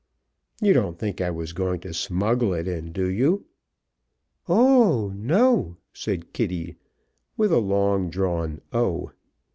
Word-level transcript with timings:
You 0.59 0.73
don't 0.73 0.97
think 0.97 1.21
I 1.21 1.29
was 1.29 1.53
going 1.53 1.79
to 1.81 1.93
smuggle 1.93 2.55
it 2.55 2.67
in, 2.67 2.91
do 2.91 3.07
you?" 3.07 3.45
"Oh, 4.49 5.13
no!" 5.15 5.77
said 5.93 6.33
Kitty, 6.33 6.75
with 7.37 7.51
a 7.51 7.59
long 7.59 8.09
drawn 8.09 8.61
o. 8.73 9.11